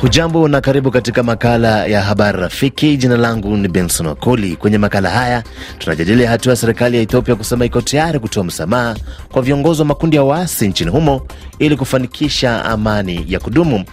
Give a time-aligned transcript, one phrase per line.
[0.00, 2.96] Hujambo na karibu katika makala ya habari rafiki.
[2.96, 4.56] Jina langu ni Benson Wakoli.
[4.56, 5.42] Kwenye makala haya
[5.78, 8.96] tunajadili hatua ya serikali ya Ethiopia kusema iko tayari kutoa msamaha
[9.32, 11.26] kwa viongozi wa makundi ya waasi nchini humo
[11.58, 13.84] ili kufanikisha amani ya kudumu.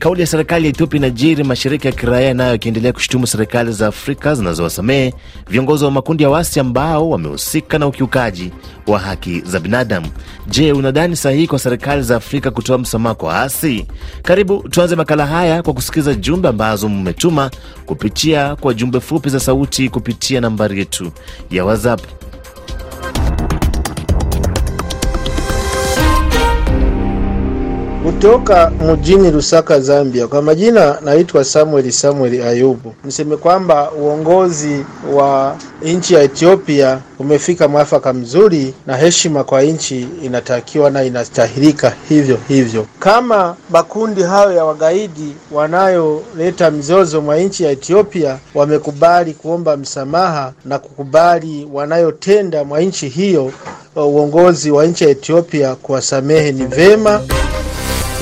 [0.00, 4.34] Kauli ya serikali ya Ethiopia inajiri mashirika ya kiraia nayo yakiendelea kushutumu serikali za Afrika
[4.34, 5.14] zinazowasamehe
[5.50, 8.50] viongozi wa makundi ya wasi ambao wamehusika na ukiukaji
[8.86, 10.06] wa haki za binadamu.
[10.48, 13.86] Je, unadhani sahihi kwa serikali za Afrika kutoa msamaha kwa waasi?
[14.22, 17.50] Karibu tuanze makala haya kwa kusikiza jumbe ambazo mmetuma
[17.86, 21.12] kupitia kwa jumbe fupi za sauti kupitia nambari yetu
[21.50, 22.00] ya WhatsApp.
[28.10, 30.26] Kutoka mjini Lusaka, Zambia.
[30.26, 32.94] Kwa majina naitwa Samuel Samuel Ayubu.
[33.04, 40.90] Niseme kwamba uongozi wa nchi ya Ethiopia umefika mwafaka mzuri, na heshima kwa nchi inatakiwa
[40.90, 42.86] na inastahilika hivyo hivyo.
[42.98, 50.78] Kama makundi hayo ya wagaidi wanayoleta mizozo mwa nchi ya Ethiopia wamekubali kuomba msamaha na
[50.78, 53.52] kukubali wanayotenda mwa nchi hiyo,
[53.96, 57.20] uongozi wa nchi ya Ethiopia kuwasamehe ni vema.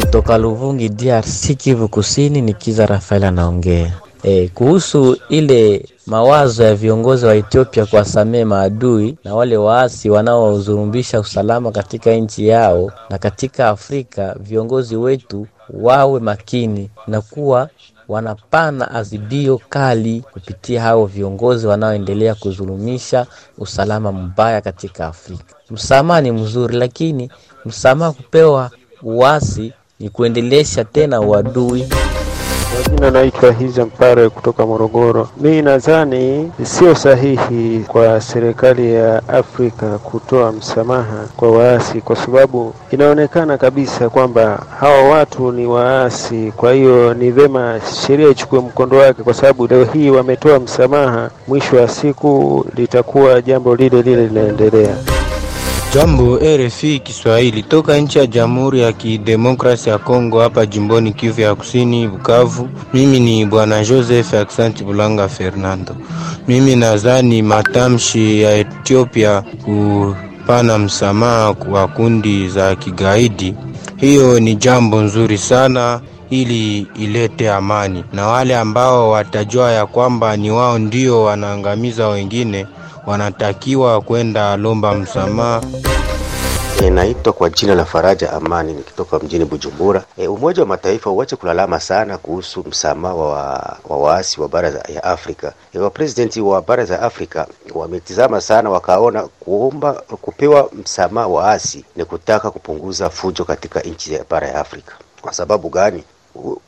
[0.00, 3.92] Kutoka Luvungi DRC Kivu Kusini ni Kiza Rafael anaongea.
[4.22, 11.70] E, kuhusu ile mawazo ya viongozi wa Ethiopia kuwasamehe maadui na wale waasi wanaozurumbisha usalama
[11.72, 17.68] katika nchi yao na katika Afrika, viongozi wetu wawe makini na kuwa
[18.08, 23.26] wanapana azibio kali kupitia hao viongozi wanaoendelea kuzulumisha
[23.58, 25.54] usalama mbaya katika Afrika.
[25.70, 27.30] Msamaha ni mzuri, lakini
[27.64, 28.70] msamaha kupewa
[29.02, 31.88] uasi ni kuendelesha tena uadui.
[32.90, 35.28] Jina naitwa Hiza Mpare kutoka Morogoro.
[35.40, 43.58] Mi nadhani sio sahihi kwa serikali ya Afrika kutoa msamaha kwa waasi, kwa sababu inaonekana
[43.58, 46.52] kabisa kwamba hawa watu ni waasi.
[46.56, 51.76] Kwa hiyo ni vema sheria ichukue mkondo wake, kwa sababu leo hii wametoa msamaha, mwisho
[51.76, 54.96] wa siku litakuwa jambo lile lile linaendelea.
[55.94, 61.54] Jambo RFI Kiswahili toka nchi ya Jamhuri ya Kidemokrasia ya Kongo, hapa jimboni Kivu ya
[61.54, 62.68] Kusini, Bukavu.
[62.94, 65.96] Mimi ni bwana Joseph Aksanti Bulanga Fernando.
[66.48, 73.54] Mimi nadhani matamshi ya Ethiopia kupana msamaha kwa kundi za kigaidi,
[73.96, 76.00] hiyo ni jambo nzuri sana
[76.30, 82.66] ili ilete amani, na wale ambao watajua ya kwamba ni wao ndio wanaangamiza wengine
[83.08, 85.62] wanatakiwa kwenda lomba msamaha.
[86.86, 90.04] Inaitwa kwa jina la Faraja Amani nikitoka mjini Bujumbura.
[90.16, 95.04] E, Umoja wa Mataifa uache kulalama sana kuhusu msamaha wa, wa waasi wa bara ya
[95.04, 95.52] Afrika.
[95.74, 102.50] E, wapresidenti wa bara za Afrika wametizama sana wakaona kuomba kupewa msamaha waasi ni kutaka
[102.50, 104.94] kupunguza fujo katika nchi ya bara ya Afrika.
[105.20, 106.04] Kwa sababu gani?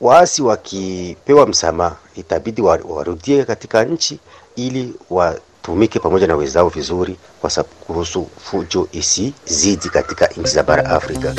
[0.01, 4.19] Waasi wakipewa msamaha itabidi warudie katika nchi
[4.57, 7.51] ili wa tumike pamoja na wenzao vizuri, kwa
[7.87, 11.35] kuhusu fujo isizidi katika nchi za bara Afrika.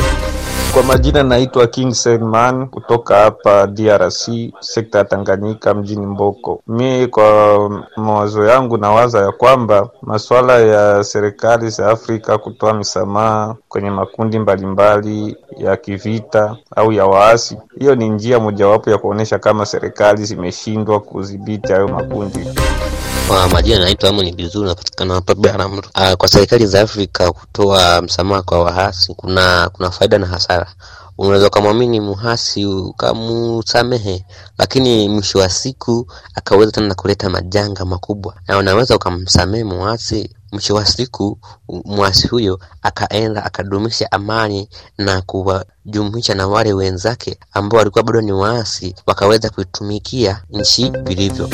[0.74, 4.30] Kwa majina naitwa King Selman kutoka hapa DRC,
[4.60, 6.62] sekta ya Tanganyika, mjini Mboko.
[6.68, 13.90] Mi kwa mawazo yangu nawaza ya kwamba masuala ya serikali za Afrika kutoa misamaha kwenye
[13.90, 20.26] makundi mbalimbali ya kivita au ya waasi, hiyo ni njia mojawapo ya kuonyesha kama serikali
[20.26, 22.48] zimeshindwa kudhibiti hayo makundi.
[23.28, 25.84] Kwa majina naitwa Amoni Bizuru, napatikana hapa Biharamulo.
[26.18, 30.68] Kwa serikali za Afrika kutoa msamaha kwa wahasi kuna kuna faida na hasara.
[31.18, 34.26] Unaweza ukamwamini muhasi ukamusamehe,
[34.58, 40.86] lakini mwisho wa siku akaweza tena kuleta majanga makubwa, na unaweza ukamsamehe muhasi mwisho wa
[40.86, 41.40] siku
[41.86, 48.96] mwasi huyo akaenda akadumisha amani na kuwajumuisha na wale wenzake ambao walikuwa bado ni waasi,
[49.06, 51.50] wakaweza kuitumikia nchi vilivyo.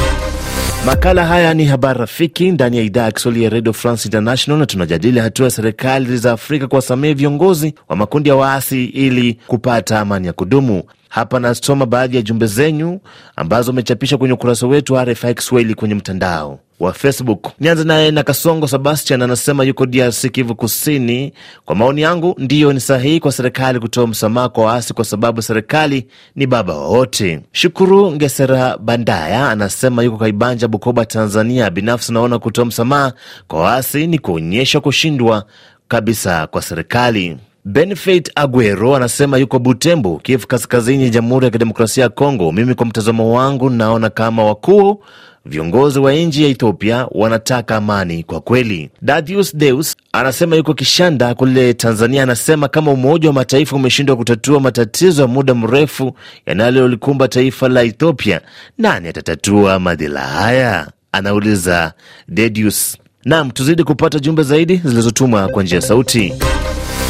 [0.87, 4.65] Makala haya ni habari rafiki ndani ya idhaa ya Kiswahili ya Radio France International, na
[4.65, 10.27] tunajadili hatua ya serikali za Afrika kuwasamehe viongozi wa makundi ya waasi ili kupata amani
[10.27, 10.83] ya kudumu.
[11.09, 12.99] Hapa nasoma baadhi ya jumbe zenyu
[13.35, 17.47] ambazo umechapisha kwenye ukurasa wetu wa RFI Kiswahili kwenye mtandao wa Facebook.
[17.59, 21.33] Nianze naye na Kasongo Sebastian, anasema yuko DRC, Kivu Kusini.
[21.65, 26.07] Kwa maoni yangu, ndiyo ni sahihi kwa serikali kutoa msamaha kwa waasi kwa sababu serikali
[26.35, 27.41] ni baba wa wote.
[27.51, 31.69] Shukuru Ngesera Bandaya anasema yuko Kaibanja, Bukoba, Tanzania.
[31.69, 33.13] Binafsi naona kutoa msamaha
[33.47, 35.45] kwa waasi ni kuonyesha kushindwa
[35.87, 37.37] kabisa kwa serikali.
[37.71, 42.51] Benefit Aguero anasema yuko Butembo, Kivu Kaskazini, Jamhuri ya Kidemokrasia ya Kongo.
[42.51, 45.03] Mimi kwa mtazamo wangu naona kama wakuu
[45.45, 48.89] viongozi wa nchi ya Ethiopia wanataka amani kwa kweli.
[49.01, 52.23] Dadius Deus anasema yuko Kishanda kule Tanzania.
[52.23, 56.13] Anasema kama Umoja wa Mataifa umeshindwa kutatua matatizo ya muda mrefu
[56.45, 58.41] yanayolikumba taifa la Ethiopia,
[58.77, 60.87] nani atatatua madhila haya?
[61.11, 61.93] Anauliza
[62.27, 62.97] Dedius.
[63.25, 66.33] Nam, tuzidi kupata jumbe zaidi zilizotumwa kwa njia ya sauti.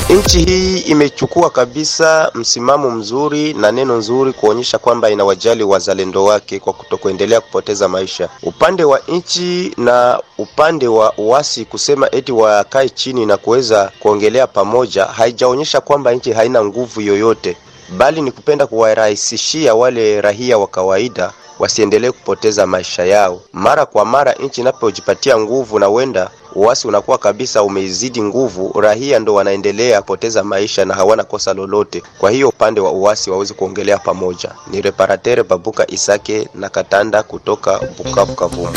[0.09, 6.73] Nchi hii imechukua kabisa msimamo mzuri na neno nzuri kuonyesha kwamba inawajali wazalendo wake kwa
[6.73, 8.29] kutokuendelea kupoteza maisha.
[8.43, 15.05] Upande wa nchi na upande wa uasi kusema eti wakae chini na kuweza kuongelea pamoja,
[15.05, 17.57] haijaonyesha kwamba nchi haina nguvu yoyote,
[17.97, 23.41] bali ni kupenda kuwarahisishia wale raia wa kawaida wasiendelee kupoteza maisha yao.
[23.53, 29.33] Mara kwa mara nchi inapojipatia nguvu na wenda uasi unakuwa kabisa umezidi nguvu, raia ndo
[29.33, 32.03] wanaendelea poteza maisha na hawana kosa lolote.
[32.19, 34.51] Kwa hiyo upande wa uasi wawezi kuongelea pamoja.
[34.71, 38.73] Ni reparatere Babuka Isake na Katanda kutoka Bukavu Kavumu.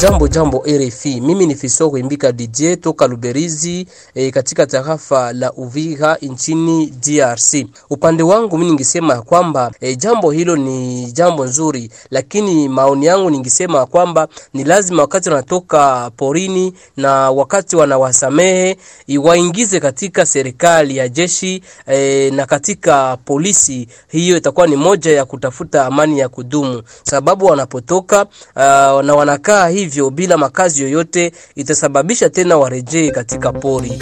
[0.00, 6.16] Jambo jambo RFI, mimi ni Fiso Kuimbika DJ toka Luberizi e, katika tarafa la Uvira
[6.22, 7.66] nchini DRC.
[7.90, 13.86] Upande wangu mimi ningesema kwamba e, jambo hilo ni jambo nzuri, lakini maoni yangu ningesema
[13.86, 18.76] kwamba ni lazima wakati wanatoka porini na wakati wanawasamehe
[19.06, 23.88] iwaingize katika serikali ya jeshi e, na katika polisi.
[24.08, 28.62] Hiyo itakuwa ni moja ya kutafuta amani ya kudumu, sababu wanapotoka uh,
[29.02, 33.98] na wanakaa hivyo bila makazi yoyote itasababisha tena warejee katika pori.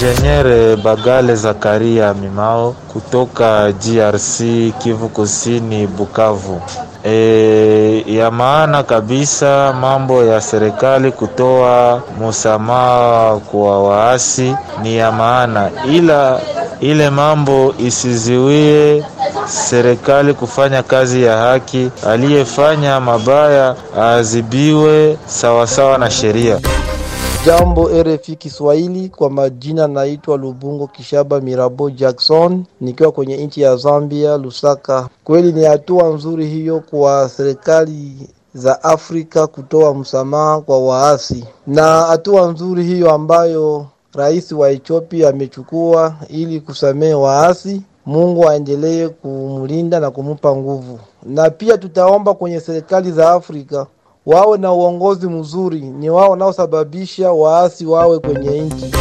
[0.00, 4.38] Jenyere Bagale Zakaria Mimao kutoka DRC
[4.78, 6.60] Kivu Kusini Bukavu.
[7.04, 16.40] E, ya maana kabisa mambo ya serikali kutoa msamaha kwa waasi ni ya maana, ila
[16.80, 19.04] ile mambo isiziwie
[19.46, 21.90] serikali kufanya kazi ya haki.
[22.06, 26.60] Aliyefanya mabaya aadhibiwe sawasawa na sheria.
[27.46, 34.36] Jambo RFI Kiswahili, kwa majina naitwa Lubungo Kishaba Mirabo Jackson, nikiwa kwenye nchi ya Zambia,
[34.36, 35.08] Lusaka.
[35.24, 38.12] Kweli ni hatua nzuri hiyo kwa serikali
[38.54, 43.86] za Afrika kutoa msamaha kwa waasi, na hatua nzuri hiyo ambayo
[44.18, 47.82] rais wa Ethiopia amechukua ili kusamehe waasi.
[48.06, 53.86] Mungu aendelee kumlinda na kumupa nguvu, na pia tutaomba kwenye serikali za Afrika
[54.26, 55.80] wawe na uongozi mzuri.
[55.80, 58.92] Ni wao wanaosababisha waasi wawe kwenye nchi.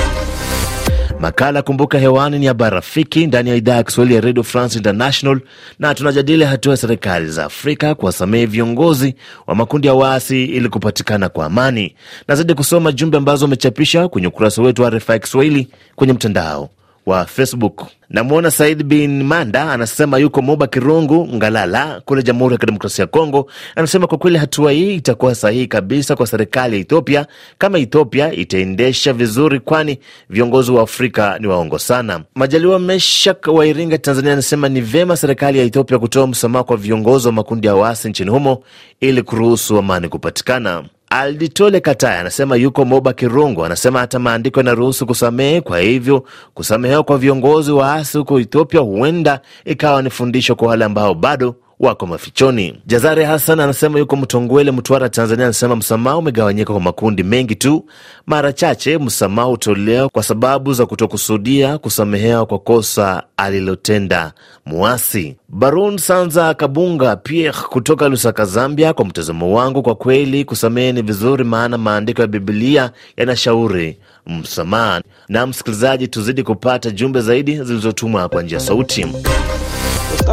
[1.20, 5.40] Makala Kumbuka Hewani ni habari rafiki ndani ya idhaa ya Kiswahili ya Radio France International,
[5.80, 9.16] na tunajadili hatua ya serikali za Afrika kuwasamehe viongozi
[9.48, 11.96] wa makundi ya waasi ili kupatikana kwa amani.
[12.28, 16.70] Nazidi kusoma jumbe ambazo umechapisha kwenye ukurasa wetu wa RFI Kiswahili kwenye mtandao
[17.08, 17.86] wa Facebook.
[18.10, 23.52] Namwona Said bin Manda anasema yuko Moba Kirungu, Ngalala kule Jamhuri ya Kidemokrasia ya Kongo.
[23.76, 27.26] Anasema kwa kweli hatua hii itakuwa sahihi kabisa kwa serikali ya Ethiopia
[27.58, 30.00] kama Ethiopia itaendesha vizuri, kwani
[30.30, 32.22] viongozi wa Afrika ni waongo sana.
[32.36, 37.28] Majaliwa Meshak wa Iringa, Tanzania, anasema ni vema serikali ya Ethiopia kutoa msamaha kwa viongozi
[37.28, 38.64] wa makundi ya waasi nchini humo
[39.00, 40.84] ili kuruhusu amani kupatikana.
[41.10, 45.62] Alditole Kataya anasema yuko Moba Kirungu, anasema hata maandiko yanaruhusu kusamehe.
[45.62, 46.24] Kwa hivyo
[46.54, 52.06] kusamehewa kwa viongozi waasi huko Ethiopia huenda ikawa ni fundisho kwa wale ambao bado wako
[52.08, 52.76] mafichoni.
[52.86, 57.86] Jazari Hassan anasema yuko Mtongwele, Mtwara, Tanzania, anasema msamaha umegawanyika kwa makundi mengi tu.
[58.28, 64.34] Mara chache msamaha hutolewa kwa sababu za kutokusudia kusamehewa kwa kosa alilotenda
[64.66, 65.36] muasi.
[65.50, 71.44] Barun Sanza Kabunga Pierre kutoka Lusaka, Zambia, kwa mtazamo wangu, kwa kweli kusamehe ni vizuri,
[71.44, 75.02] maana maandiko ya Bibilia yanashauri msamaha.
[75.30, 79.06] Na msikilizaji, tuzidi kupata jumbe zaidi zilizotumwa kwa njia sauti.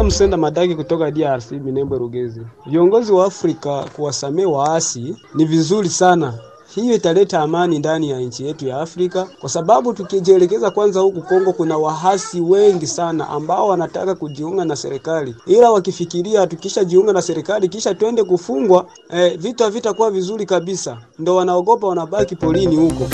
[0.03, 2.41] Msenda Madaki kutoka DRC Minembwe Rugezi.
[2.65, 6.33] Viongozi wa Afrika kuwasamehe waasi ni vizuri sana.
[6.75, 11.53] Hiyo italeta amani ndani ya nchi yetu ya Afrika, kwa sababu tukijielekeza kwanza, huku Kongo
[11.53, 17.93] kuna wahasi wengi sana ambao wanataka kujiunga na serikali, ila wakifikiria tukishajiunga na serikali kisha
[17.93, 23.07] twende kufungwa, eh, vitu havitakuwa vizuri kabisa, ndo wanaogopa, wanabaki polini huko.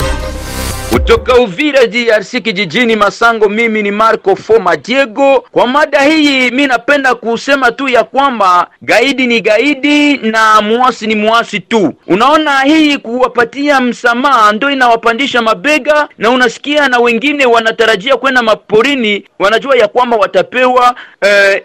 [0.92, 5.40] Kutoka Uvira DRC kijijini Masango, mimi ni Marco Foma Diego.
[5.52, 11.14] Kwa mada hii mi napenda kusema tu ya kwamba gaidi ni gaidi na muasi ni
[11.14, 11.94] muasi tu.
[12.06, 19.76] Unaona, hii kuwapatia msamaha ndo inawapandisha mabega, na unasikia na wengine wanatarajia kwenda maporini, wanajua
[19.76, 20.94] ya kwamba watapewa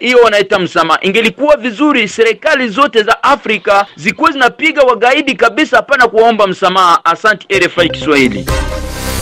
[0.00, 0.98] hiyo, eh, wanaita msamaha.
[1.02, 7.04] Ingelikuwa vizuri serikali zote za Afrika zikuwe zinapiga wagaidi kabisa, hapana kuwaomba msamaha.
[7.04, 8.46] Asante RFI Kiswahili.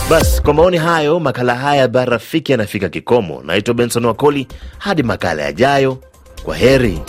[0.09, 3.41] Basi kwa maoni hayo, makala haya ya Bara Rafiki yanafika kikomo.
[3.45, 4.47] Naitwa Benson Wakoli,
[4.77, 5.97] hadi makala yajayo,
[6.43, 6.99] kwa heri.